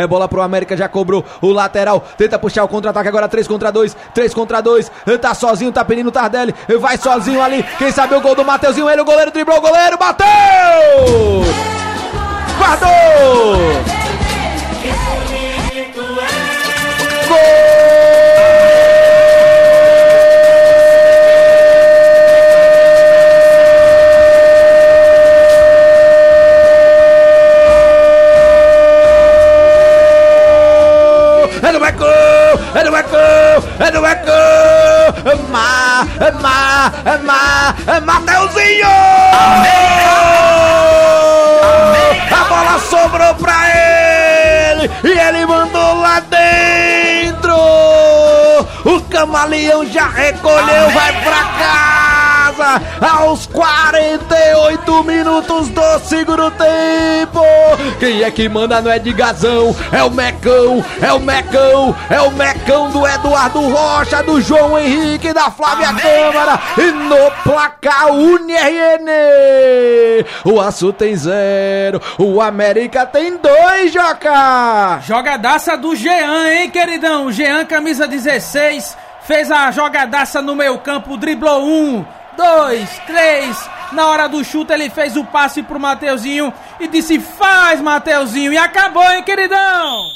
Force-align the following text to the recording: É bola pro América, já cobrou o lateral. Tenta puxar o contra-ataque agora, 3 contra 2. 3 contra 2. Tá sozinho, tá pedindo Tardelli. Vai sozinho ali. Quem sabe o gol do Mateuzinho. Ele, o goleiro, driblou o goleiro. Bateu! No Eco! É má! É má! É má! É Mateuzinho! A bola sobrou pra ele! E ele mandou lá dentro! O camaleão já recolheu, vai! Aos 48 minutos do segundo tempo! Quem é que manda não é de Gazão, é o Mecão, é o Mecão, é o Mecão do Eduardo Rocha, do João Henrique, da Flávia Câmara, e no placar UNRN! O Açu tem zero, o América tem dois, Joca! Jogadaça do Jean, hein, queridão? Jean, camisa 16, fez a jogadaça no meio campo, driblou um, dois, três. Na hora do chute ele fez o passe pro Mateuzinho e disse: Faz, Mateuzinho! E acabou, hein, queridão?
É 0.00 0.06
bola 0.06 0.26
pro 0.26 0.40
América, 0.40 0.76
já 0.76 0.88
cobrou 0.88 1.24
o 1.40 1.52
lateral. 1.52 2.04
Tenta 2.16 2.38
puxar 2.38 2.64
o 2.64 2.68
contra-ataque 2.68 3.08
agora, 3.08 3.28
3 3.28 3.46
contra 3.46 3.70
2. 3.70 3.96
3 4.14 4.32
contra 4.32 4.60
2. 4.60 4.90
Tá 5.20 5.34
sozinho, 5.34 5.70
tá 5.72 5.84
pedindo 5.84 6.10
Tardelli. 6.10 6.54
Vai 6.78 6.96
sozinho 6.96 7.42
ali. 7.42 7.62
Quem 7.78 7.92
sabe 7.92 8.14
o 8.14 8.20
gol 8.20 8.34
do 8.34 8.44
Mateuzinho. 8.44 8.88
Ele, 8.88 9.02
o 9.02 9.04
goleiro, 9.04 9.30
driblou 9.30 9.58
o 9.58 9.60
goleiro. 9.60 9.98
Bateu! 9.98 11.29
No 33.90 34.04
Eco! 34.04 34.30
É 35.24 35.34
má! 35.48 36.06
É 36.20 36.30
má! 36.32 36.92
É 37.04 37.18
má! 37.18 37.74
É 37.86 38.00
Mateuzinho! 38.00 38.86
A 42.30 42.44
bola 42.48 42.78
sobrou 42.80 43.34
pra 43.36 43.56
ele! 43.70 44.90
E 45.04 45.18
ele 45.18 45.46
mandou 45.46 46.00
lá 46.00 46.20
dentro! 46.20 47.54
O 48.84 49.00
camaleão 49.08 49.86
já 49.86 50.08
recolheu, 50.08 50.90
vai! 50.90 51.19
Aos 53.00 53.46
48 53.46 55.04
minutos 55.04 55.68
do 55.70 55.98
segundo 56.00 56.50
tempo! 56.50 57.40
Quem 57.98 58.22
é 58.22 58.30
que 58.30 58.46
manda 58.46 58.82
não 58.82 58.90
é 58.90 58.98
de 58.98 59.10
Gazão, 59.10 59.74
é 59.90 60.02
o 60.02 60.10
Mecão, 60.10 60.84
é 61.00 61.10
o 61.10 61.18
Mecão, 61.18 61.96
é 62.10 62.20
o 62.20 62.30
Mecão 62.30 62.90
do 62.90 63.06
Eduardo 63.06 63.60
Rocha, 63.68 64.22
do 64.22 64.38
João 64.42 64.78
Henrique, 64.78 65.32
da 65.32 65.50
Flávia 65.50 65.94
Câmara, 65.94 66.60
e 66.76 66.92
no 66.92 67.30
placar 67.42 68.12
UNRN! 68.12 69.08
O 70.44 70.60
Açu 70.60 70.92
tem 70.92 71.16
zero, 71.16 72.02
o 72.18 72.38
América 72.42 73.06
tem 73.06 73.38
dois, 73.38 73.94
Joca! 73.94 75.00
Jogadaça 75.06 75.74
do 75.74 75.96
Jean, 75.96 76.50
hein, 76.50 76.68
queridão? 76.68 77.32
Jean, 77.32 77.64
camisa 77.64 78.06
16, 78.06 78.94
fez 79.22 79.50
a 79.50 79.70
jogadaça 79.70 80.42
no 80.42 80.54
meio 80.54 80.76
campo, 80.78 81.16
driblou 81.16 81.64
um, 81.64 82.04
dois, 82.36 82.88
três. 83.06 83.68
Na 83.92 84.06
hora 84.06 84.28
do 84.28 84.44
chute 84.44 84.72
ele 84.72 84.90
fez 84.90 85.16
o 85.16 85.24
passe 85.24 85.62
pro 85.62 85.80
Mateuzinho 85.80 86.52
e 86.78 86.86
disse: 86.86 87.18
Faz, 87.18 87.80
Mateuzinho! 87.80 88.52
E 88.52 88.58
acabou, 88.58 89.08
hein, 89.10 89.22
queridão? 89.22 90.12